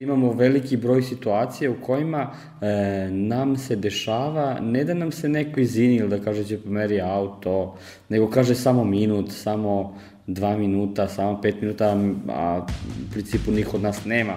[0.00, 5.60] Imamo veliki broj situacija u kojima e, nam se dešava, ne da nam se neko
[5.60, 7.76] izini ili da kaže će pomeri auto,
[8.08, 11.96] nego kaže samo minut, samo dva minuta, samo pet minuta,
[12.28, 12.66] a
[13.08, 14.34] u principu niko od nas nema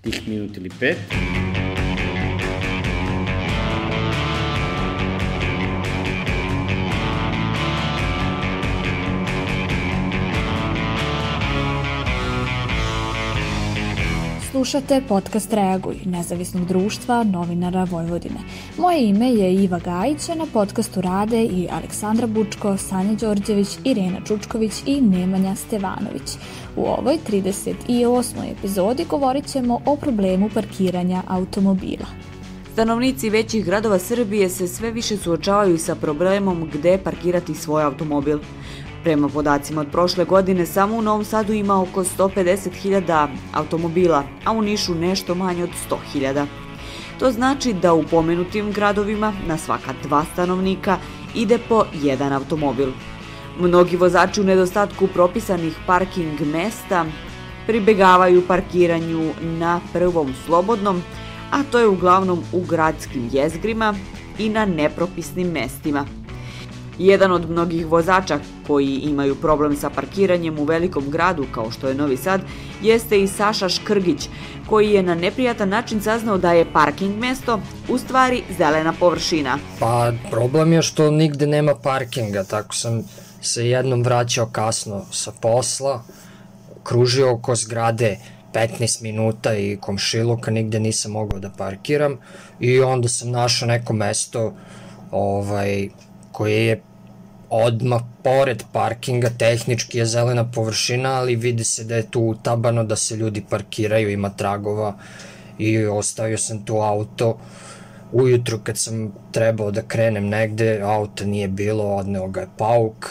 [0.00, 0.96] tih minut ili pet.
[14.56, 18.40] Slušate podcast Reaguj, nezavisnog društva novinara Vojvodine.
[18.78, 24.20] Moje ime je Iva Gajić, a na podcastu rade i Aleksandra Bučko, Sanja Đorđević, Irena
[24.26, 26.36] Čučković i Nemanja Stevanović.
[26.76, 28.52] U ovoj 38.
[28.58, 32.06] epizodi govorit ćemo o problemu parkiranja automobila.
[32.72, 38.38] Stanovnici većih gradova Srbije se sve više suočavaju sa problemom gde parkirati svoj automobil.
[39.02, 44.62] Prema podacima od prošle godine, samo u Novom Sadu ima oko 150.000 automobila, a u
[44.62, 46.46] Nišu nešto manje od 100.000.
[47.18, 50.98] To znači da u pomenutim gradovima na svaka dva stanovnika
[51.34, 52.88] ide po jedan automobil.
[53.60, 57.04] Mnogi vozači u nedostatku propisanih parking mesta
[57.66, 61.02] pribegavaju parkiranju na prvom slobodnom,
[61.50, 63.94] a to je uglavnom u gradskim jezgrima
[64.38, 66.06] i na nepropisnim mestima–
[66.98, 71.94] Jedan od mnogih vozača koji imaju problem sa parkiranjem u velikom gradu kao što je
[71.94, 72.40] Novi Sad
[72.82, 74.28] jeste i Saša Škrgić
[74.68, 79.58] koji je na neprijatan način saznao da je parking mesto u stvari zelena površina.
[79.80, 83.02] Pa problem je što nigde nema parkinga, tako sam
[83.40, 86.02] se jednom vraćao kasno sa posla,
[86.82, 88.16] kružio oko zgrade
[88.52, 92.18] 15 minuta i komšiluka, nigde nisam mogao da parkiram
[92.60, 94.54] i onda sam našao neko mesto
[95.10, 95.88] ovaj,
[96.36, 96.80] koje je
[97.50, 102.96] odmah pored parkinga, tehnički je zelena površina, ali vidi se da je tu utabano, da
[102.96, 104.96] se ljudi parkiraju, ima tragova
[105.58, 107.38] i ostavio sam tu auto
[108.12, 113.10] ujutru kad sam trebao da krenem negde, auta nije bilo, odneo ga je pauk,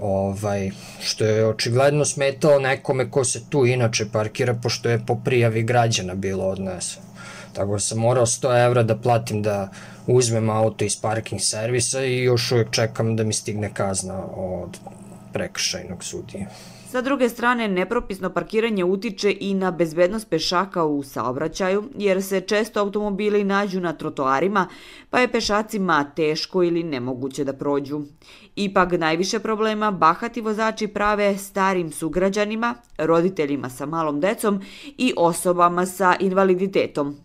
[0.00, 5.62] ovaj, što je očigledno smetao nekome ko se tu inače parkira, pošto je po prijavi
[5.62, 7.06] građana bilo odneseno.
[7.52, 9.68] Tako da sam morao 100 evra da platim da
[10.06, 14.78] uzmem auto iz parking servisa i još uvijek čekam da mi stigne kazna od
[15.32, 16.46] prekršajnog sudije.
[16.92, 22.80] Sa druge strane, nepropisno parkiranje utiče i na bezbednost pešaka u saobraćaju, jer se često
[22.80, 24.68] automobili nađu na trotoarima,
[25.10, 28.00] pa je pešacima teško ili nemoguće da prođu.
[28.56, 34.60] Ipak najviše problema bahati vozači prave starim sugrađanima, roditeljima sa malom decom
[34.98, 37.16] i osobama sa invaliditetom,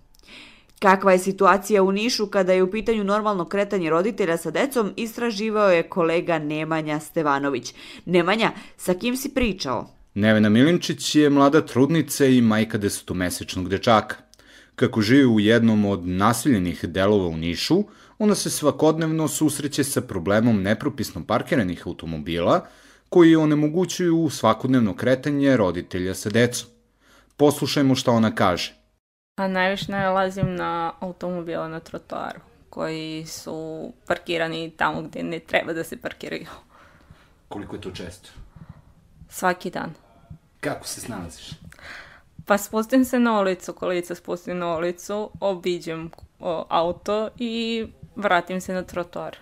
[0.79, 5.69] Kakva je situacija u Nišu kada je u pitanju normalno kretanje roditelja sa decom, istraživao
[5.69, 7.73] je kolega Nemanja Stevanović.
[8.05, 9.89] Nemanja, sa kim si pričao?
[10.13, 14.15] Nevena Milinčić je mlada trudnica i majka desetomesečnog dečaka.
[14.75, 17.83] Kako živi u jednom od naseljenih delova u Nišu,
[18.19, 22.67] ona se svakodnevno susreće sa problemom nepropisno parkiranih automobila
[23.09, 26.69] koji onemogućuju svakodnevno kretanje roditelja sa decom.
[27.37, 28.86] Poslušajmo šta ona kaže.
[29.37, 32.39] A najviše nalazim na automobila na trotoaru
[32.69, 36.45] koji su parkirani tamo gde ne treba da se parkiraju.
[37.47, 38.29] Koliko je to često?
[39.29, 39.93] Svaki dan.
[40.59, 41.49] Kako se snalaziš?
[42.45, 48.73] Pa spustim se na ulicu, kolica spustim na ulicu, obiđem o, auto i vratim se
[48.73, 49.37] na trotoar.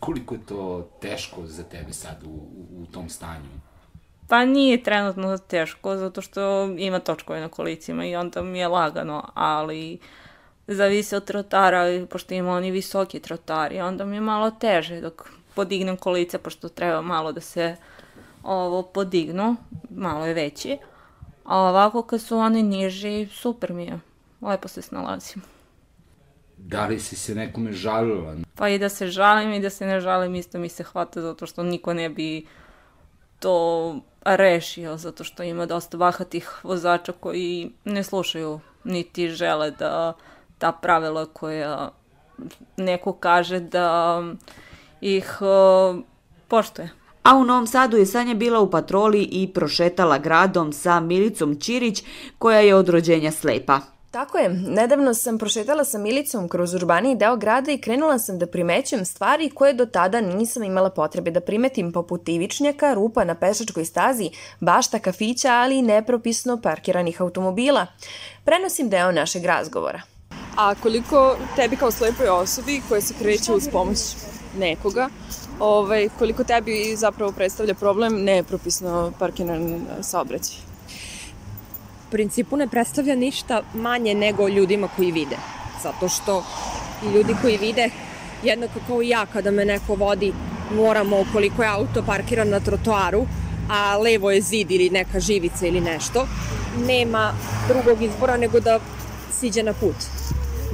[0.00, 3.60] Koliko je to teško za tebe sad u, u, u tom stanju?
[4.28, 9.28] Pa nije trenutno teško, zato što ima točkove na kolicima i onda mi je lagano,
[9.34, 9.98] ali
[10.66, 15.96] zavisi od trotara, pošto ima oni visoki trotari, onda mi je malo teže dok podignem
[15.96, 17.76] kolice, pošto treba malo da se
[18.42, 19.56] ovo podignu,
[19.90, 20.78] malo je veći.
[21.44, 24.00] A ovako kad su oni niži, super mi je.
[24.40, 25.42] Lepo se snalazim.
[26.56, 28.36] Da li si se nekome žalila?
[28.54, 31.46] Pa i da se žalim i da se ne žalim isto mi se hvata zato
[31.46, 32.46] što niko ne bi
[33.38, 40.12] to rešio, zato što ima dosta bahatih vozača koji ne slušaju niti žele da
[40.58, 41.90] ta pravila koja
[42.76, 44.22] neko kaže da
[45.00, 46.00] ih uh,
[46.48, 46.90] poštuje.
[47.22, 52.02] A u Novom Sadu je Sanja bila u patroli i prošetala gradom sa Milicom Ćirić,
[52.38, 53.80] koja je od rođenja slepa.
[54.10, 58.46] Tako je, nedavno sam prošetala sa Milicom kroz urbaniji deo grada i krenula sam da
[58.46, 63.84] primećujem stvari koje do tada nisam imala potrebe da primetim, poput ivičnjaka, rupa na pešačkoj
[63.84, 64.30] stazi,
[64.60, 67.86] bašta kafića, ali i nepropisno parkiranih automobila.
[68.44, 70.02] Prenosim deo našeg razgovora.
[70.56, 73.98] A koliko tebi kao slepoj osobi koja se kreće uz pomoć
[74.58, 75.08] nekoga,
[75.60, 80.75] ovaj, koliko tebi zapravo predstavlja problem nepropisno parkiran saobraćaj?
[82.10, 85.36] Principu ne predstavlja ništa manje nego ljudima koji vide.
[85.82, 86.44] Zato što
[87.04, 87.90] i ljudi koji vide,
[88.42, 90.32] jednako kao i ja kada me neko vodi,
[90.74, 93.26] moramo, ukoliko je auto parkiran na trotoaru,
[93.70, 96.26] a levo je zid ili neka živica ili nešto,
[96.86, 97.32] nema
[97.68, 98.80] drugog izbora nego da
[99.40, 99.96] siđe na put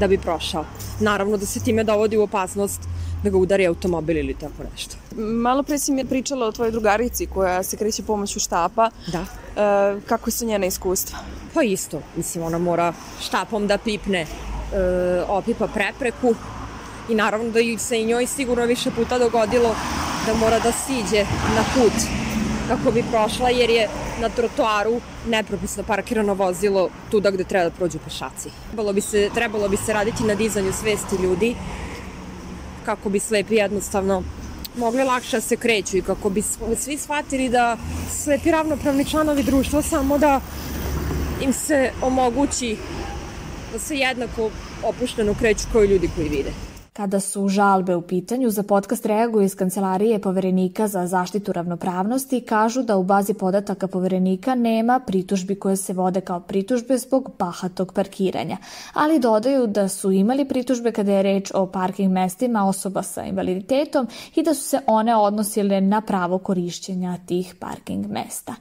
[0.00, 0.64] da bi prošao.
[1.00, 2.80] Naravno da se time dovodi u opasnost
[3.22, 4.96] da ga udari automobil ili tako nešto.
[5.16, 8.90] Malo pre si mi pričala o tvojoj drugarici koja se kreće pomoću štapa.
[9.06, 9.20] Da.
[9.20, 11.18] E, kako su njena iskustva?
[11.54, 14.26] Pa isto, mislim ona mora štapom da pipne, e,
[15.28, 16.34] opipa prepreku
[17.08, 19.74] i naravno da se i njoj sigurno više puta dogodilo
[20.26, 21.24] da mora da siđe
[21.56, 21.92] na put
[22.68, 23.88] kako bi prošla jer je
[24.20, 28.50] na trotoaru nepropisno parkirano vozilo tuda gde treba da prođu pešaci.
[28.68, 31.54] Trebalo bi se, trebalo bi se raditi na dizanju svesti ljudi
[32.82, 34.22] kako bi slepi jednostavno
[34.78, 36.42] mogli lakše da se kreću i kako bi
[36.76, 37.76] svi shvatili da
[38.10, 40.40] slepi ravnopravni članovi društva samo da
[41.40, 42.76] im se omogući
[43.72, 44.50] da se jednako
[44.82, 46.71] opušteno kreću kao i ljudi koji vide.
[46.92, 52.40] Kada su žalbe u pitanju, za podcast reaguju iz Kancelarije poverenika za zaštitu ravnopravnosti i
[52.40, 57.92] kažu da u bazi podataka poverenika nema pritužbi koje se vode kao pritužbe zbog bahatog
[57.92, 58.56] parkiranja,
[58.94, 64.08] ali dodaju da su imali pritužbe kada je reč o parking mestima osoba sa invaliditetom
[64.34, 68.54] i da su se one odnosile na pravo korišćenja tih parking mesta.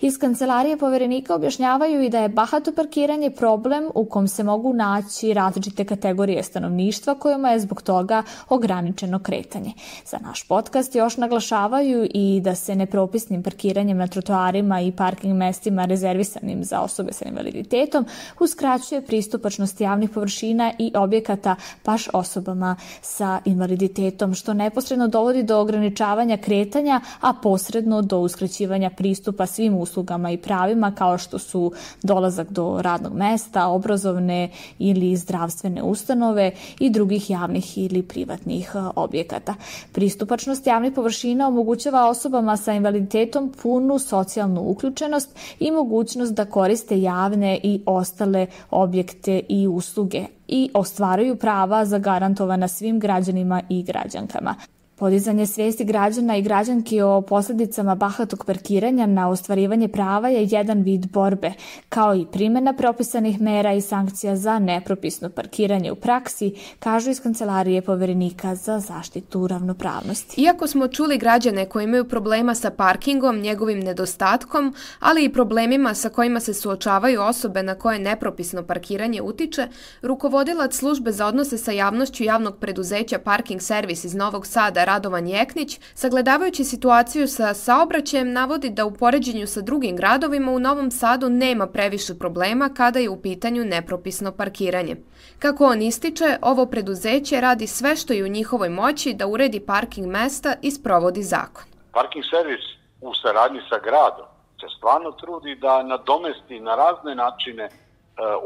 [0.00, 5.34] Iz Kancelarije poverenika objašnjavaju i da je bahato parkiranje problem u kom se mogu naći
[5.34, 9.72] različite kategorije stanovništva kojima je zbog zbog toga ograničeno kretanje.
[10.06, 15.84] Za naš podcast još naglašavaju i da se nepropisnim parkiranjem na trotoarima i parking mestima
[15.84, 18.04] rezervisanim za osobe sa invaliditetom
[18.40, 26.36] uskraćuje pristupačnost javnih površina i objekata baš osobama sa invaliditetom, što neposredno dovodi do ograničavanja
[26.36, 31.72] kretanja, a posredno do uskraćivanja pristupa svim uslugama i pravima kao što su
[32.02, 39.54] dolazak do radnog mesta, obrazovne ili zdravstvene ustanove i drugih javnih javnih ili privatnih objekata.
[39.92, 47.60] Pristupačnost javnih površina omogućava osobama sa invaliditetom punu socijalnu uključenost i mogućnost da koriste javne
[47.62, 54.54] i ostale objekte i usluge i ostvaraju prava zagarantovana svim građanima i građankama.
[54.98, 61.06] Podizanje svesti građana i građanki o posledicama bahatog parkiranja na ostvarivanje prava je jedan vid
[61.10, 61.52] borbe,
[61.88, 67.82] kao i primjena propisanih mera i sankcija za nepropisno parkiranje u praksi, kažu iz Kancelarije
[67.82, 70.40] poverenika za zaštitu ravnopravnosti.
[70.40, 76.08] Iako smo čuli građane koji imaju problema sa parkingom, njegovim nedostatkom, ali i problemima sa
[76.08, 79.68] kojima se suočavaju osobe na koje nepropisno parkiranje utiče,
[80.02, 85.80] rukovodilac službe za odnose sa javnošću javnog preduzeća Parking Servis iz Novog Sada Radovan Jeknić,
[85.94, 91.66] sagledavajući situaciju sa saobraćajem, navodi da u poređenju sa drugim gradovima u Novom Sadu nema
[91.66, 94.96] previše problema kada je u pitanju nepropisno parkiranje.
[95.38, 100.06] Kako on ističe, ovo preduzeće radi sve što je u njihovoj moći da uredi parking
[100.06, 101.64] mesta i sprovodi zakon.
[101.92, 102.64] Parking servis
[103.00, 104.26] u saradnji sa gradom
[104.60, 107.70] se stvarno trudi da nadomesti na razne načine e,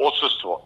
[0.08, 0.62] odsustvo e,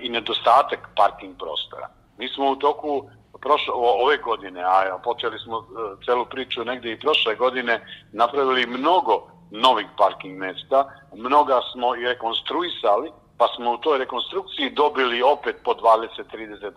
[0.00, 1.88] i nedostatak parking prostora.
[2.18, 3.10] Mi smo u toku
[3.40, 5.62] prošle, ove godine, a počeli smo e,
[6.04, 13.10] celu priču negde i prošle godine, napravili mnogo novih parking mesta, mnoga smo i rekonstruisali,
[13.38, 16.72] pa smo u toj rekonstrukciji dobili opet po 20-30 e,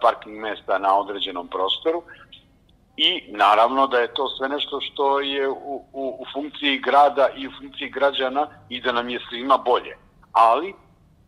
[0.00, 2.02] parking mesta na određenom prostoru
[2.96, 7.46] i naravno da je to sve nešto što je u, u, u funkciji grada i
[7.46, 9.96] u funkciji građana i da nam je svima bolje.
[10.32, 10.74] Ali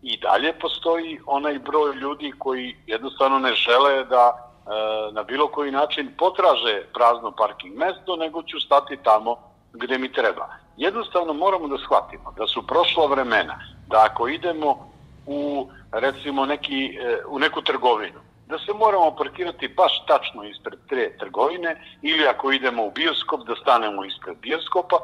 [0.02, 5.70] i dalje postoji onaj broj ljudi koji jednostavno ne žele da E, na bilo koji
[5.70, 9.36] način potraže prazno parking mesto, nego ću stati tamo
[9.72, 10.48] gde mi treba.
[10.76, 14.90] Jednostavno moramo da shvatimo da su prošla vremena, da ako idemo
[15.26, 21.18] u recimo neki, e, u neku trgovinu, da se moramo parkirati baš tačno ispred tre
[21.18, 24.96] trgovine ili ako idemo u bioskop da stanemo ispred bioskopa,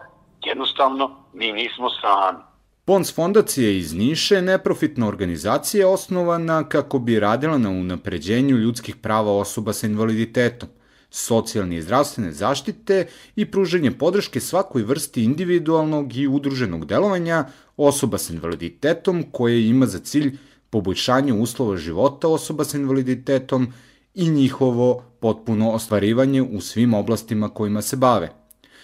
[0.45, 2.39] jednostavno mi nismo sami.
[2.87, 9.33] Pons fondacija iz Niše je neprofitna organizacija osnovana kako bi radila na unapređenju ljudskih prava
[9.33, 10.69] osoba sa invaliditetom,
[11.11, 17.45] socijalne i zdravstvene zaštite i pruženje podrške svakoj vrsti individualnog i udruženog delovanja
[17.77, 20.37] osoba sa invaliditetom koje ima za cilj
[20.71, 23.73] poboljšanje uslova života osoba sa invaliditetom
[24.15, 28.31] i njihovo potpuno ostvarivanje u svim oblastima kojima se bave.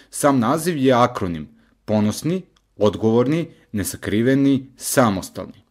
[0.09, 1.47] Sam naziv je akronim
[1.85, 2.41] Ponosni,
[2.83, 5.63] odgovorni, nesakriveni, samostalni.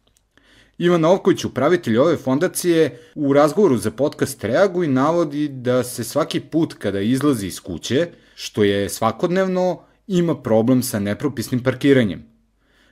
[0.79, 6.75] Ivan Novković, upravitelj ove fondacije, u razgovoru za podcast Reaguj navodi da se svaki put
[6.75, 12.25] kada izlazi iz kuće, što je svakodnevno, ima problem sa nepropisnim parkiranjem.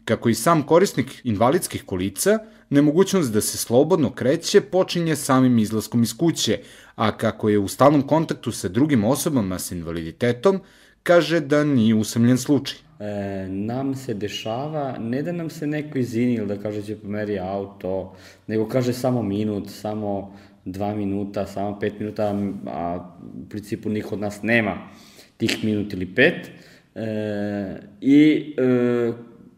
[0.05, 2.39] Kako i sam korisnik invalidskih kolica,
[2.71, 6.61] nemogućnost da se slobodno kreće počinje samim izlaskom iz kuće,
[6.95, 10.61] a kako je u stalnom kontaktu sa drugim osobama sa invaliditetom,
[11.03, 12.90] kaže da nije usamljen slučaj.
[13.01, 17.39] E, nam se dešava, ne da nam se neko izini ili da kaže će pomeri
[17.39, 18.17] auto,
[18.47, 22.35] nego kaže samo minut, samo dva minuta, samo pet minuta,
[22.67, 23.11] a
[23.45, 24.77] u principu niko od nas nema
[25.37, 26.51] tih minut ili pet.
[26.95, 29.13] E, I e,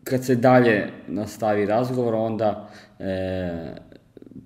[0.04, 3.74] kad se dalje nastavi razgovor, onda, e,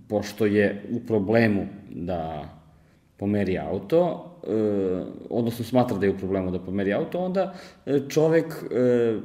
[0.09, 2.49] pošto je u problemu da
[3.17, 7.55] pomeri auto, e, odnosno smatra da je u problemu da pomeri auto, onda
[7.87, 9.19] e, čovek e,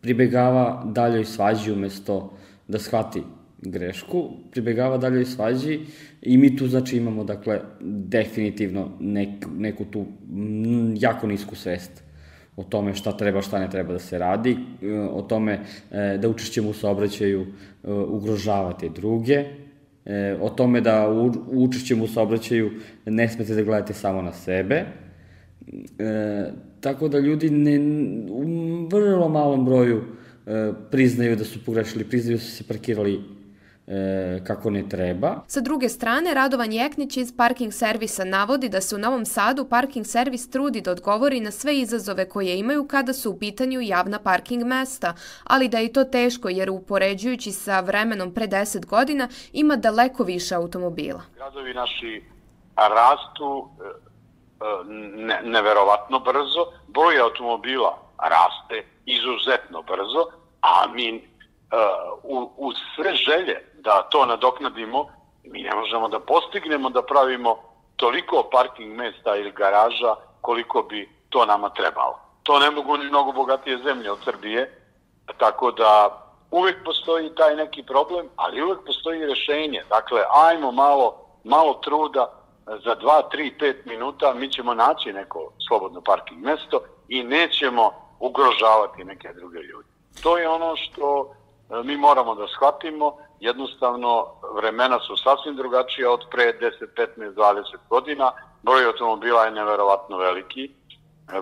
[0.00, 2.32] pribegava daljoj svađi umesto
[2.68, 3.22] da shvati
[3.58, 5.80] grešku, pribegava daljoj svađi
[6.22, 10.06] i mi tu znači imamo dakle definitivno nek, neku tu
[10.96, 12.02] jako nisku svest
[12.56, 14.56] o tome šta treba, šta ne treba da se radi,
[15.10, 15.60] o tome
[16.18, 17.46] da učešćemo u saobraćaju
[18.08, 19.44] ugrožavate druge,
[20.06, 22.70] e, o tome da u, učešćem u saobraćaju
[23.06, 24.84] ne smete da gledate samo na sebe.
[25.98, 27.80] E, tako da ljudi ne,
[28.30, 28.44] u
[28.86, 30.02] vrlo malom broju
[30.46, 33.20] e, priznaju da su pogrešili, priznaju da su se parkirali
[33.86, 35.42] e, kako ne treba.
[35.46, 40.06] Sa druge strane, Radovan Jeknić iz parking servisa navodi da se u Novom Sadu parking
[40.06, 44.64] servis trudi da odgovori na sve izazove koje imaju kada su u pitanju javna parking
[44.64, 50.24] mesta, ali da je to teško jer upoređujući sa vremenom pre 10 godina ima daleko
[50.24, 51.22] više automobila.
[51.34, 52.22] Gradovi naši
[52.76, 54.84] rastu e, e,
[55.16, 60.26] ne, neverovatno brzo, broj automobila raste izuzetno brzo,
[60.60, 61.31] a mi
[62.22, 65.08] u, u sve želje da to nadoknadimo,
[65.44, 67.58] mi ne možemo da postignemo da pravimo
[67.96, 72.18] toliko parking mesta ili garaža koliko bi to nama trebalo.
[72.42, 74.78] To ne mogu ni mnogo bogatije zemlje od Srbije,
[75.38, 79.82] tako da uvek postoji taj neki problem, ali uvek postoji rešenje.
[79.88, 86.00] Dakle, ajmo malo, malo truda za 2, 3, 5 minuta mi ćemo naći neko slobodno
[86.00, 89.88] parking mesto i nećemo ugrožavati neke druge ljudi.
[90.22, 91.34] To je ono što
[91.84, 94.26] mi moramo da shvatimo jednostavno
[94.56, 96.70] vremena su sasvim drugačija od pre 10,
[97.18, 98.32] 15, 20 godina.
[98.62, 100.70] Broj automobila je neverovatno veliki.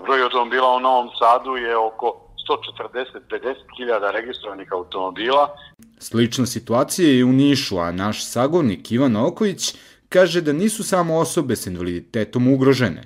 [0.05, 5.57] Broj automobila u Novom Sadu je oko 140-50 hiljada registrovanih automobila.
[5.99, 9.75] Slična situacija je u Nišu, a naš sagovnik Ivan Oković
[10.09, 13.03] kaže da nisu samo osobe s invaliditetom ugrožene,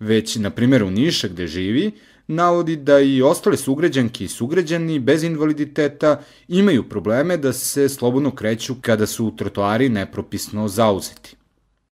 [0.00, 1.92] već, na primjer, u Niša gde živi,
[2.28, 8.74] navodi da i ostale sugrađanke i sugrađani bez invaliditeta imaju probleme da se slobodno kreću
[8.80, 11.36] kada su trotoari nepropisno zauzeti.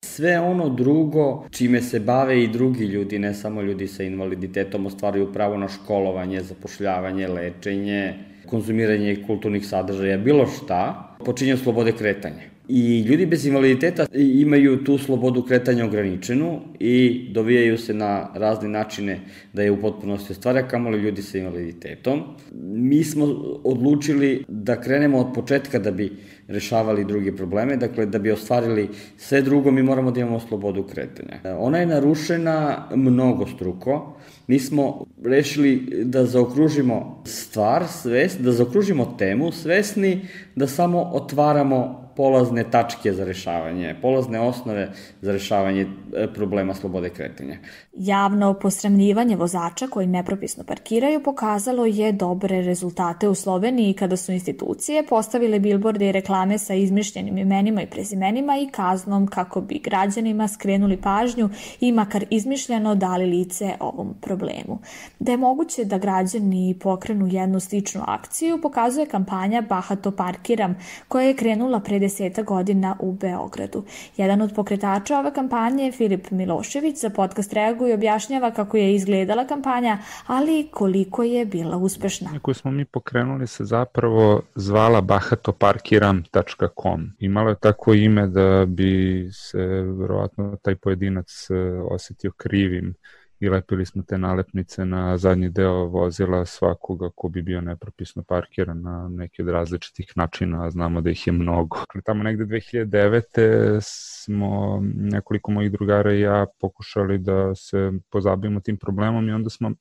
[0.04, 5.32] Sve ono drugo čime se bave i drugi ljudi, ne samo ljudi sa invaliditetom, ostvaraju
[5.32, 8.14] pravo na školovanje, zapošljavanje, lečenje,
[8.46, 12.51] konzumiranje kulturnih sadržaja, bilo šta, počinje slobode kretanja.
[12.74, 19.20] I ljudi bez invaliditeta imaju tu slobodu kretanja ograničenu i dovijaju se na razne načine
[19.52, 22.22] da je u potpunosti ostvara kamoli ljudi sa invaliditetom.
[22.62, 23.24] Mi smo
[23.64, 26.12] odlučili da krenemo od početka da bi
[26.48, 31.58] rešavali druge probleme, dakle da bi ostvarili sve drugo mi moramo da imamo slobodu kretanja.
[31.58, 39.52] Ona je narušena mnogo struko, mi smo rešili da zaokružimo stvar, svest, da zaokružimo temu,
[39.52, 40.20] svesni
[40.56, 47.56] da samo otvaramo polazne tačke za rešavanje, polazne osnove za rešavanje e, problema slobode kretanja.
[47.92, 55.06] Javno posremljivanje vozača koji nepropisno parkiraju pokazalo je dobre rezultate u Sloveniji kada su institucije
[55.06, 60.96] postavile bilborde i reklame sa izmišljenim imenima i prezimenima i kaznom kako bi građanima skrenuli
[60.96, 61.50] pažnju
[61.80, 64.78] i makar izmišljeno dali lice ovom problemu.
[65.18, 70.76] Da je moguće da građani pokrenu jednu sličnu akciju pokazuje kampanja Bahato parkiram
[71.08, 73.84] koja je krenula pred 90 godina u Beogradu.
[74.16, 78.94] Jedan od pokretača ove kampanje je Filip Milošević za podcast Reaguj i objašnjava kako je
[78.94, 82.30] izgledala kampanja, ali i koliko je bila uspešna.
[82.42, 87.10] Koju smo mi pokrenuli se zapravo zvala bahatoparkiram.com.
[87.18, 89.58] Imalo je tako ime da bi se
[89.98, 91.54] verovatno taj pojedinac eh,
[91.90, 92.94] osetio krivim
[93.42, 98.82] i lepili smo te nalepnice na zadnji deo vozila svakoga ko bi bio nepropisno parkiran
[98.82, 101.76] na neki od različitih načina, a znamo da ih je mnogo.
[102.04, 103.78] Tamo negde 2009.
[103.82, 109.72] smo nekoliko mojih drugara i ja pokušali da se pozabavimo tim problemom i onda smo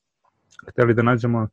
[0.70, 1.48] hteli da nađemo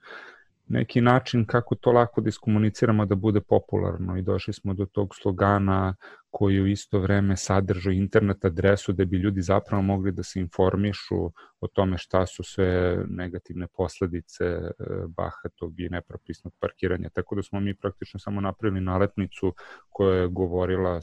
[0.68, 5.14] neki način kako to lako da iskomuniciramo da bude popularno i došli smo do tog
[5.14, 5.94] slogana
[6.30, 11.25] koji u isto vreme sadržao internet adresu da bi ljudi zapravo mogli da se informišu
[11.60, 14.70] o tome šta su sve negativne posledice e,
[15.08, 17.08] bahatog i nepropisnog parkiranja.
[17.08, 19.54] Tako da smo mi praktično samo napravili nalepnicu
[19.88, 21.00] koja je govorila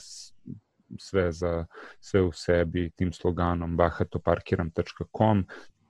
[1.00, 1.66] sve za
[2.00, 5.46] sve u sebi tim sloganom bahatoparkiram.com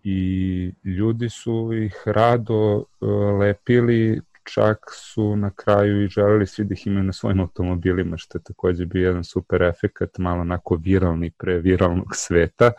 [0.08, 3.06] i ljudi su ih rado e,
[3.40, 4.22] lepili,
[4.54, 8.44] čak su na kraju i želeli svi da ih imaju na svojim automobilima, što je
[8.44, 12.72] takođe bio jedan super efekat, malo onako viralni pre viralnog sveta.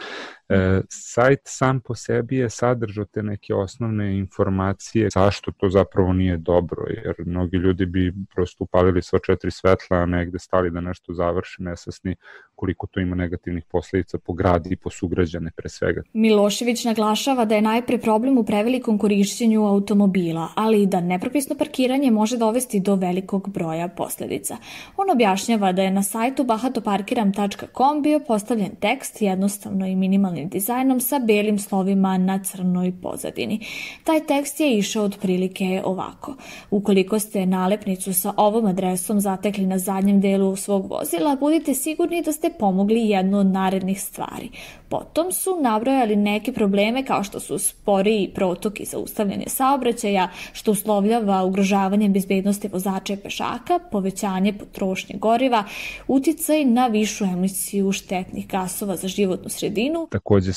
[0.48, 6.36] E, sajt sam po sebi je sadržao te neke osnovne informacije zašto to zapravo nije
[6.36, 11.12] dobro, jer mnogi ljudi bi prosto upalili sva četiri svetla, a negde stali da nešto
[11.12, 12.16] završi nesasni
[12.54, 16.02] koliko to ima negativnih posledica po grad i po sugrađane pre svega.
[16.12, 22.10] Milošević naglašava da je najpre problem u prevelikom korišćenju automobila, ali i da nepropisno parkiranje
[22.10, 24.56] može dovesti do velikog broja posledica.
[24.96, 31.00] On objašnjava da je na sajtu bahatoparkiram.com bio postavljen tekst jednostavno i minimalno originalnim dizajnom
[31.00, 33.61] sa belim slovima na crnoj pozadini.
[34.05, 36.35] Taj tekst je išao otprilike ovako.
[36.71, 42.33] Ukoliko ste nalepnicu sa ovom adresom zatekli na zadnjem delu svog vozila, budite sigurni da
[42.33, 44.50] ste pomogli jednu od narednih stvari.
[44.88, 51.45] Potom su nabrojali neke probleme kao što su sporiji protok i zaustavljanje saobraćaja, što uslovljava
[51.45, 55.64] ugrožavanje bezbednosti vozača i pešaka, povećanje potrošnje goriva,
[56.09, 60.09] uticaj na višu emisiju štetnih gasova za životnu sredinu.
[60.26, 60.52] Takođe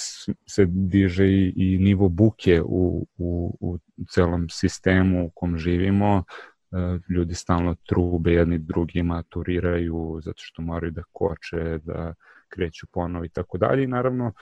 [0.45, 3.77] se diže i, i nivo buke u, u, u
[4.09, 6.23] celom sistemu u kom živimo,
[6.71, 6.75] e,
[7.09, 12.13] ljudi stalno trube jedni drugima, turiraju zato što moraju da koče, da
[12.47, 13.87] kreću ponovo i tako dalje.
[13.87, 14.33] Naravno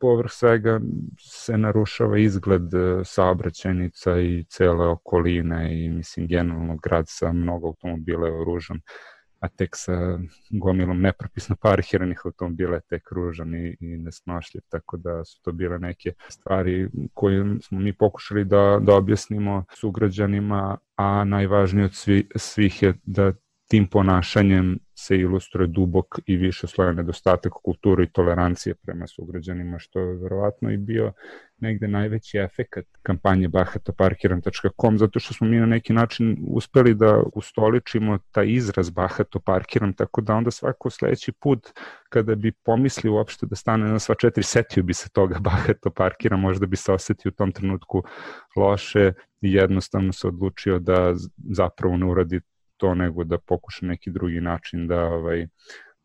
[0.00, 0.80] povrh svega
[1.20, 8.26] se narušava izgled e, saobraćajnica i cele okoline i mislim generalno grad sa mnogo automobila
[8.26, 8.80] je oružan
[9.46, 10.18] a tek sa
[10.50, 15.78] gomilom nepropisno parkiranih automobila je tek ružan i, i nesnošljiv, tako da su to bile
[15.78, 22.82] neke stvari koje smo mi pokušali da, da objasnimo sugrađanima, a najvažnije od svi, svih
[22.82, 23.32] je da
[23.68, 30.00] tim ponašanjem se ilustruje dubok i više sloja nedostatak kulture i tolerancije prema sugrađanima, što
[30.00, 31.12] je verovatno i bio
[31.58, 38.18] negde najveći efekat kampanje bahatoparkiram.com, zato što smo mi na neki način uspeli da ustoličimo
[38.30, 41.68] taj izraz bahato parkiram, tako da onda svako sledeći put
[42.08, 46.40] kada bi pomislio uopšte da stane na sva četiri, setio bi se toga bahato parkiram,
[46.40, 48.02] možda bi se osetio u tom trenutku
[48.56, 51.14] loše i jednostavno se odlučio da
[51.50, 52.40] zapravo ne uradi
[52.76, 55.46] to nego da pokuša neki drugi način da ovaj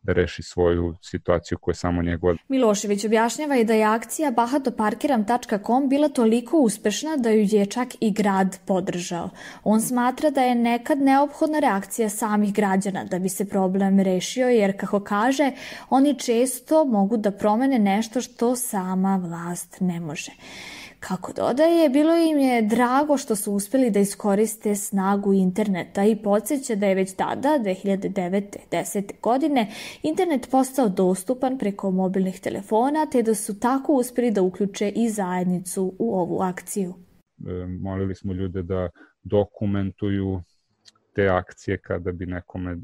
[0.04, 2.36] da reši svoju situaciju koja je samo njegova.
[2.48, 8.12] Milošević objašnjava i da je akcija bahatoparkiram.com bila toliko uspešna da ju je čak i
[8.12, 9.30] grad podržao.
[9.64, 14.80] On smatra da je nekad neophodna reakcija samih građana da bi se problem rešio jer,
[14.80, 15.52] kako kaže,
[15.90, 20.32] oni često mogu da promene nešto što sama vlast ne može.
[21.08, 26.76] Kako dodaje, bilo im je drago što su uspeli da iskoriste snagu interneta i podsjeća
[26.76, 28.58] da je već tada, 2009.
[28.72, 29.12] 10.
[29.22, 29.72] godine,
[30.04, 35.94] internet postao dostupan preko mobilnih telefona, te da su tako uspeli da uključe i zajednicu
[36.00, 36.94] u ovu akciju.
[37.48, 38.90] E, molili smo ljude da
[39.24, 40.42] dokumentuju
[41.14, 42.78] te akcije kada bi nekome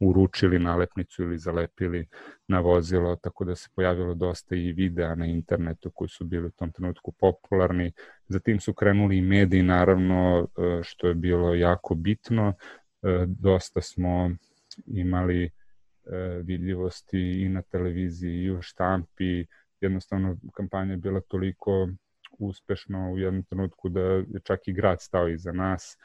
[0.00, 2.08] uručili nalepnicu ili zalepili
[2.48, 6.50] na vozilo, tako da se pojavilo dosta i videa na internetu koji su bili u
[6.50, 7.92] tom trenutku popularni.
[8.28, 12.54] Zatim su krenuli i mediji, naravno, e, što je bilo jako bitno.
[13.02, 14.30] E, dosta smo
[14.86, 15.50] imali e,
[16.42, 19.46] vidljivosti i na televiziji i u štampi.
[19.80, 21.88] Jednostavno, kampanja je bila toliko
[22.38, 25.98] uspešna u jednom trenutku da je čak i grad stao iza nas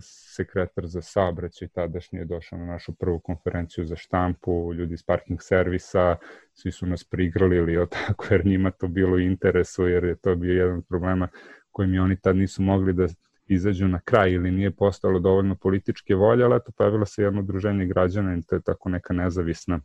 [0.00, 5.42] sekretar za saobraćaj tadašnji je došao na našu prvu konferenciju za štampu, ljudi iz parking
[5.42, 6.16] servisa,
[6.52, 10.52] svi su nas prigrali ili tako, jer njima to bilo interesu, jer je to bio
[10.52, 11.28] jedan od problema
[11.70, 13.06] kojim i oni tad nisu mogli da
[13.46, 17.86] izađu na kraj ili nije postalo dovoljno političke volje, ali eto pojavilo se jedno udruženje
[17.86, 19.80] građana i to je tako neka nezavisna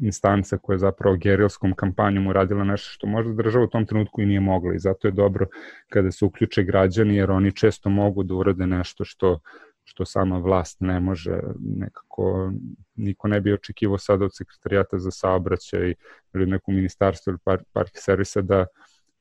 [0.00, 4.26] instanca koja je zapravo gerilskom kampanjom uradila nešto što možda država u tom trenutku i
[4.26, 4.74] nije mogla.
[4.74, 5.46] I zato je dobro
[5.88, 9.40] kada se uključe građani jer oni često mogu da urade nešto što
[9.86, 11.40] što sama vlast ne može.
[11.60, 12.52] Nekako
[12.94, 15.94] niko ne bi očekivao sada od sekretarijata za saobraćaj
[16.34, 18.66] ili neku ministarstvo ili par, park servisa da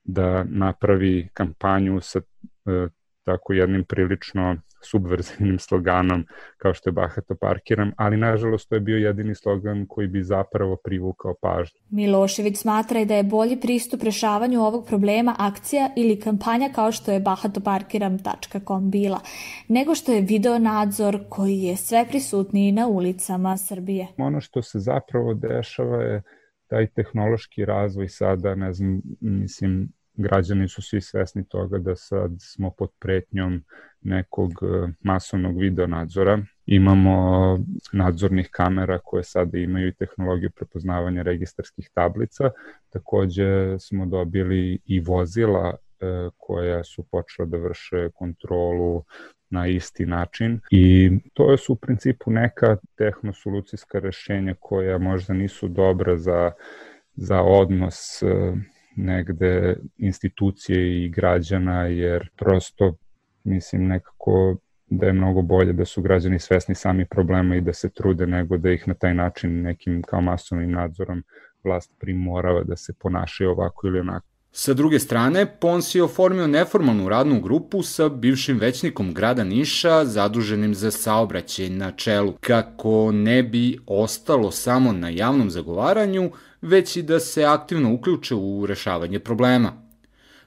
[0.03, 2.19] da napravi kampanju sa
[2.65, 2.88] e,
[3.23, 6.26] tako jednim prilično subverzivnim sloganom
[6.58, 10.76] kao što je Bahato parkiram, ali nažalost to je bio jedini slogan koji bi zapravo
[10.84, 11.80] privukao pažnju.
[11.89, 17.19] Milošević smatra da je bolji pristup rešavanju ovog problema akcija ili kampanja kao što je
[17.19, 19.19] bahatoparkiram.com bila,
[19.67, 24.08] nego što je video nadzor koji je sve prisutniji na ulicama Srbije.
[24.17, 26.22] Ono što se zapravo dešava je
[26.67, 32.71] taj tehnološki razvoj sada, ne znam, mislim, građani su svi svesni toga da sad smo
[32.71, 33.63] pod pretnjom
[34.02, 36.39] nekog e, masovnog video nadzora.
[36.65, 37.60] Imamo
[37.93, 42.49] nadzornih kamera koje sada imaju i tehnologiju prepoznavanja registarskih tablica.
[42.89, 49.04] Takođe smo dobili i vozila e, koja su počela da vrše kontrolu
[49.49, 56.17] na isti način i to su u principu neka tehnosolucijska rešenja koja možda nisu dobra
[56.17, 56.52] za,
[57.15, 58.54] za odnos e,
[58.95, 62.95] negde institucije i građana, jer prosto
[63.43, 67.89] mislim nekako da je mnogo bolje da su građani svesni sami problema i da se
[67.89, 71.23] trude nego da ih na taj način nekim kao masovnim nadzorom
[71.63, 74.33] vlast primorava da se ponašaju ovako ili onako.
[74.55, 80.75] Sa druge strane, Pons je oformio neformalnu radnu grupu sa bivšim većnikom grada Niša zaduženim
[80.75, 87.19] za saobraćaj na čelu, kako ne bi ostalo samo na javnom zagovaranju, već i da
[87.19, 89.73] se aktivno uključe u rešavanje problema.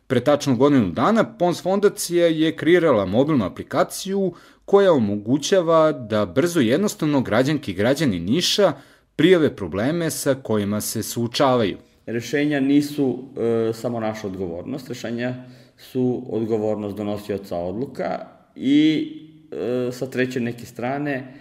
[0.06, 6.66] Pre tačno godinu dana Pons fondacija je kreirala mobilnu aplikaciju koja omogućava da brzo i
[6.66, 8.72] jednostavno građanki i građani Niša
[9.16, 11.78] prijave probleme sa kojima se suočavaju.
[12.06, 15.34] Rešenja nisu e, samo naša odgovornost, rešenja
[15.76, 19.12] su odgovornost donosioca odluka i
[19.52, 21.34] e, sa treće neke strane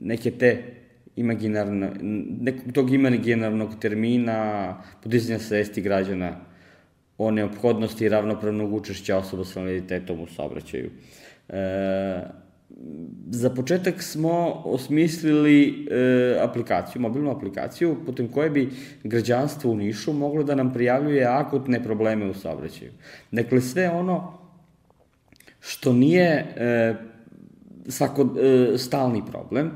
[0.00, 0.62] neke te
[1.16, 1.90] imaginarno,
[2.40, 6.36] nekog tog imaginarnog termina podizanja svesti građana
[7.18, 10.90] o neophodnosti ravnopravnog učešća osoba sa invaliditetom u saobraćaju.
[11.48, 12.41] E,
[13.30, 18.70] za početak smo osmislili e, aplikaciju, mobilnu aplikaciju, putem koje bi
[19.04, 22.90] građanstvo u Nišu moglo da nam prijavljuje akutne probleme u saobraćaju.
[23.30, 24.38] Dakle, sve ono
[25.60, 26.94] što nije e,
[27.88, 29.70] svako, e, stalni problem,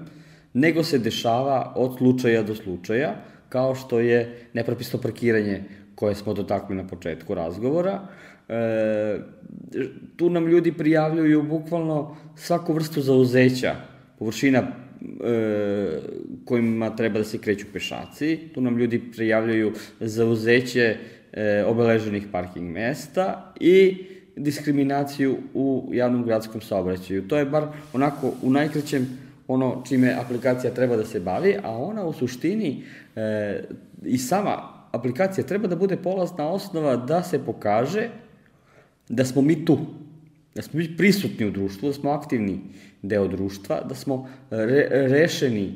[0.53, 3.15] nego se dešava od slučaja do slučaja,
[3.49, 8.01] kao što je nepropisno parkiranje koje smo dotakli na početku razgovora.
[8.49, 9.19] E,
[10.17, 13.75] tu nam ljudi prijavljuju bukvalno svaku vrstu zauzeća,
[14.19, 14.69] površina e,
[16.45, 18.39] kojima treba da se kreću pešaci.
[18.55, 20.97] Tu nam ljudi prijavljuju zauzeće
[21.33, 24.05] e, obeleženih parking mesta i
[24.37, 27.29] diskriminaciju u javnom gradskom saobraćaju.
[27.29, 29.07] To je bar onako u najkraćem
[29.49, 32.85] ono čime aplikacija treba da se bavi, a ona u suštini
[33.17, 33.65] e,
[34.05, 38.09] i sama aplikacija treba da bude polazna osnova da se pokaže
[39.09, 39.79] da smo mi tu,
[40.55, 42.61] da smo mi prisutni u društvu, da smo aktivni
[43.03, 45.75] deo društva, da smo re, rešeni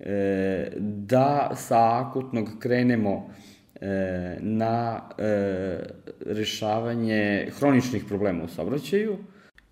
[0.00, 3.30] e, da sa akutnog krenemo
[3.80, 5.78] e, na e,
[6.26, 9.18] rešavanje hroničnih problema u saobraćaju,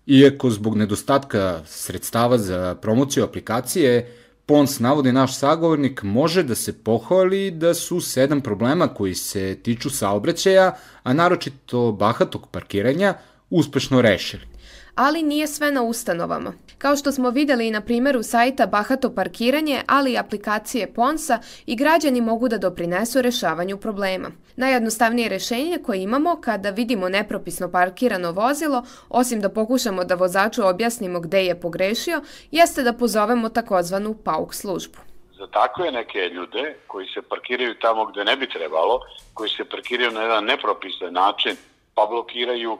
[0.07, 4.07] Iako zbog nedostatka sredstava za promociju aplikacije,
[4.45, 9.89] Pons navodi naš sagovornik može da se pohvali da su sedam problema koji se tiču
[9.89, 13.13] saobraćaja, a naročito bahatog parkiranja,
[13.49, 14.52] uspešno rešili
[14.95, 16.53] ali nije sve na ustanovama.
[16.77, 21.75] Kao što smo videli i na primjeru sajta Bahato parkiranje, ali i aplikacije Ponsa i
[21.75, 24.31] građani mogu da doprinesu rešavanju problema.
[24.55, 31.19] Najjednostavnije rešenje koje imamo kada vidimo nepropisno parkirano vozilo, osim da pokušamo da vozaču objasnimo
[31.19, 34.97] gde je pogrešio, jeste da pozovemo takozvanu PAUK službu
[35.43, 38.99] za takve neke ljude koji se parkiraju tamo gde ne bi trebalo,
[39.33, 41.55] koji se parkiraju na jedan nepropisan način,
[41.95, 42.77] pa blokiraju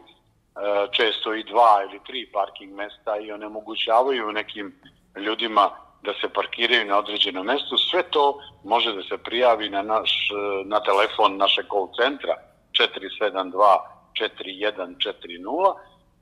[0.91, 4.75] često i dva ili tri parking mesta i onemogućavaju nekim
[5.15, 5.69] ljudima
[6.03, 10.65] da se parkiraju na određenom mestu, sve to može da se prijavi na, naš, e,
[10.65, 12.35] na telefon našeg call centra
[12.71, 13.77] 472
[14.19, 15.73] 4140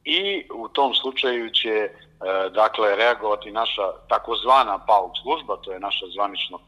[0.03, 1.89] i u tom slučaju će e,
[2.49, 6.59] dakle reagovati naša takozvana PAUK služba, to je naša zvanično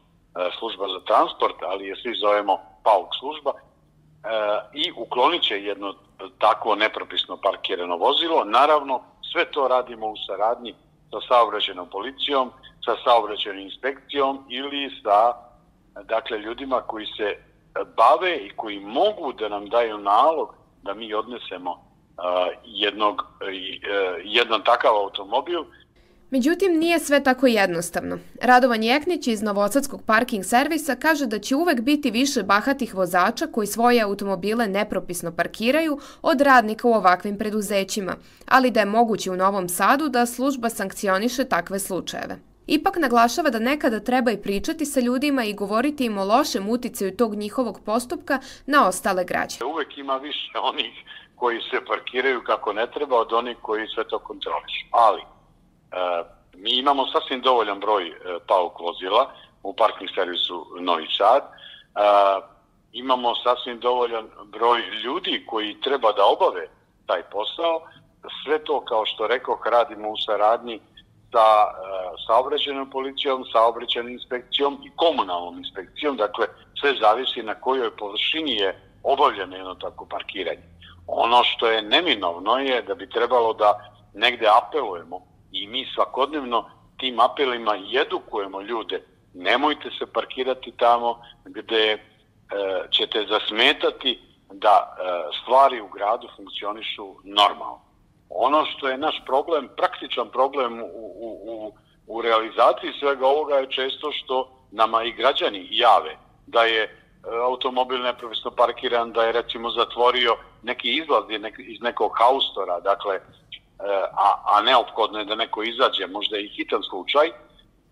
[0.58, 3.52] služba za transport, ali je svi zovemo PAUK služba
[4.72, 5.94] i uklonit će jedno
[6.38, 8.44] takvo nepropisno parkirano vozilo.
[8.44, 10.74] Naravno, sve to radimo u saradnji
[11.10, 12.50] sa saobraćenom policijom,
[12.84, 15.32] sa saobraćenom inspekcijom ili sa
[16.02, 17.36] dakle, ljudima koji se
[17.96, 21.78] bave i koji mogu da nam daju nalog da mi odnesemo uh,
[22.64, 23.48] jednog, uh,
[24.24, 25.64] jedan takav automobil
[26.30, 28.18] Međutim, nije sve tako jednostavno.
[28.42, 33.66] Radovan Jeknić iz Novosadskog parking servisa kaže da će uvek biti više bahatih vozača koji
[33.66, 38.16] svoje automobile nepropisno parkiraju od radnika u ovakvim preduzećima,
[38.48, 42.36] ali da je moguće u Novom Sadu da služba sankcioniše takve slučajeve.
[42.66, 47.16] Ipak naglašava da nekada treba i pričati sa ljudima i govoriti im o lošem uticaju
[47.16, 49.64] tog njihovog postupka na ostale građane.
[49.72, 50.94] Uvek ima više onih
[51.36, 54.86] koji se parkiraju kako ne treba od onih koji sve to kontrolišu.
[54.90, 55.22] Ali,
[56.56, 58.12] mi imamo sasvim dovoljan broj e,
[58.46, 59.30] pauk vozila
[59.62, 61.42] u parking servisu Novi Sad.
[61.42, 61.48] E,
[62.92, 66.68] imamo sasvim dovoljan broj ljudi koji treba da obave
[67.06, 67.82] taj posao.
[68.44, 70.80] Sve to, kao što rekao, radimo u saradnji
[71.32, 71.46] sa
[72.26, 76.46] saobraćenom policijom, saobraćenom inspekcijom i komunalnom inspekcijom, dakle
[76.80, 80.62] sve zavisi na kojoj površini je obavljeno jedno tako parkiranje.
[81.06, 87.20] Ono što je neminovno je da bi trebalo da negde apelujemo i mi svakodnevno tim
[87.20, 89.02] apelima edukujemo ljude.
[89.34, 91.98] Nemojte se parkirati tamo gde e,
[92.90, 94.20] ćete zasmetati
[94.52, 95.02] da e,
[95.42, 97.80] stvari u gradu funkcionišu normalno.
[98.30, 101.72] Ono što je naš problem, praktičan problem u, u, u,
[102.06, 106.90] u realizaciji svega ovoga je često što nama i građani jave da je e,
[107.42, 111.24] automobil neprovisno parkiran, da je recimo zatvorio neki izlaz
[111.58, 113.20] iz nekog haustora, dakle
[114.12, 117.30] a, a neophodno je da neko izađe, možda i hitan slučaj,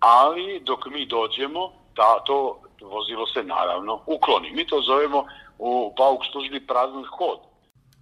[0.01, 4.51] ali dok mi dođemo, da, to vozilo se naravno ukloni.
[4.51, 5.25] Mi to zovemo
[5.59, 7.39] u pauk službi prazan hod.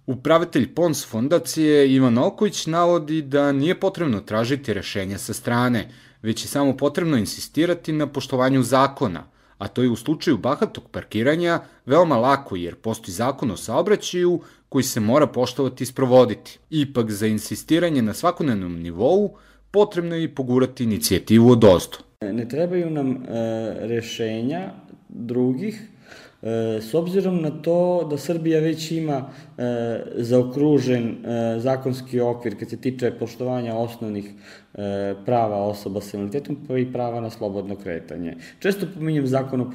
[0.07, 5.91] Upravitelj PONS fondacije Ivan Oković navodi da nije potrebno tražiti rešenja sa strane,
[6.21, 9.23] već je samo potrebno insistirati na poštovanju zakona,
[9.61, 14.83] a to je u slučaju bahatog parkiranja veoma lako jer postoji zakon o saobraćaju koji
[14.83, 16.59] se mora poštovati i sprovoditi.
[16.69, 19.35] Ipak za insistiranje na svakodnevnom nivou
[19.71, 21.97] potrebno je i pogurati inicijativu od ozdo.
[22.21, 23.17] Ne trebaju nam e,
[23.87, 24.71] rešenja
[25.09, 25.81] drugih,
[26.81, 29.63] s obzirom na to da Srbija već ima e,
[30.15, 34.25] zaokružen e, zakonski okvir kad se tiče poštovanja osnovnih
[34.73, 38.37] e, prava osoba sa invaliditetom pa i prava na slobodno kretanje.
[38.59, 39.71] Često pominjem zakon o,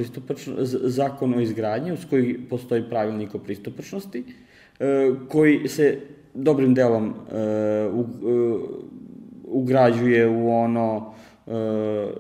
[0.83, 4.25] zakon o izgradnji uz koji postoji pravilnik o pristupačnosti
[4.81, 5.99] e, koji se
[6.35, 7.89] dobrim delom e, e,
[9.45, 11.26] ugrađuje u ono E,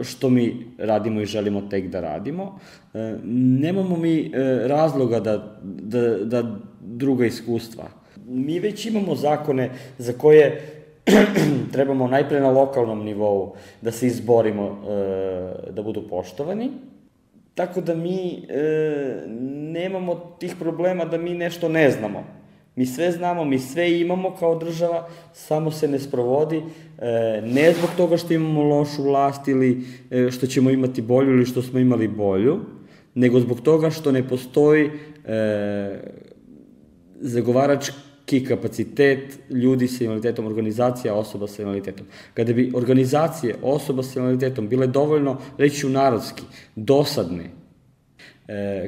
[0.01, 2.59] što mi radimo i želimo tek da radimo.
[2.95, 3.15] E,
[3.61, 4.31] nemamo mi e,
[4.69, 7.85] razloga da, da, da druga iskustva.
[8.27, 10.61] Mi već imamo zakone za koje
[11.73, 14.83] trebamo najpre na lokalnom nivou da se izborimo
[15.71, 16.71] da budu poštovani.
[17.55, 18.47] Tako da mi
[19.73, 22.25] nemamo tih problema da mi nešto ne znamo.
[22.77, 27.91] Mi sve znamo, mi sve imamo kao država, samo se ne sprovodi, e, ne zbog
[27.97, 32.09] toga što imamo lošu vlast ili e, što ćemo imati bolju ili što smo imali
[32.09, 32.61] bolju,
[33.15, 34.91] nego zbog toga što ne postoji
[35.25, 36.01] e,
[37.21, 42.07] zagovarački kapacitet ljudi sa invaliditetom, organizacija osoba sa invaliditetom.
[42.35, 46.43] Kada bi organizacije osoba sa invaliditetom bile dovoljno, reći ću narodski,
[46.75, 47.51] dosadne,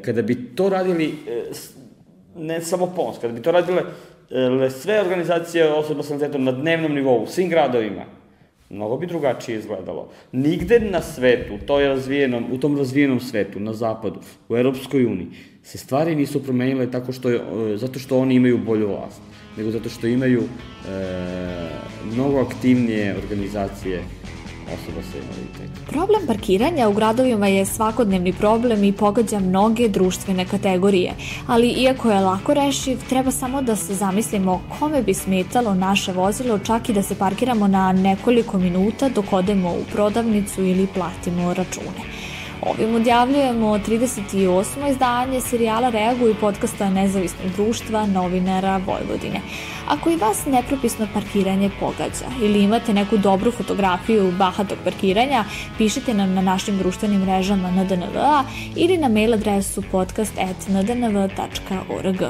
[0.05, 1.15] kada bi to radili
[2.39, 3.83] ne samo PONS, kada bi to radile
[4.31, 8.05] e, sve organizacije osoba sa invaliditetom na dnevnom nivou, u svim gradovima,
[8.71, 10.09] mnogo bi drugačije izgledalo.
[10.33, 15.29] Nigde na svetu, u, toj razvijenom, u tom razvijenom svetu, na zapadu, u Europskoj uniji,
[15.63, 19.21] se stvari nisu promenile tako što, je, e, zato što oni imaju bolju vlast,
[19.57, 20.47] nego zato što imaju e,
[22.13, 24.03] mnogo aktivnije organizacije
[24.75, 25.85] osoba sa invaliditetom.
[25.87, 31.15] Problem parkiranja u gradovima je svakodnevni problem i pogađa mnoge društvene kategorije,
[31.47, 36.59] ali iako je lako rešiv, treba samo da se zamislimo kome bi smetalo naše vozilo
[36.59, 42.09] čak i da se parkiramo na nekoliko minuta dok odemo u prodavnicu ili platimo račune.
[42.63, 44.91] Ovim odjavljujemo 38.
[44.91, 49.41] izdanje serijala Reaguj podcasta Nezavisnog društva novinara Vojvodine.
[49.89, 55.45] Ako i vas nepropisno parkiranje pogađa ili imate neku dobru fotografiju bahatog parkiranja,
[55.79, 58.19] pišite nam na našim društvenim mrežama ndnv
[58.77, 62.23] ili na mail adresu podcast.ndnv.org.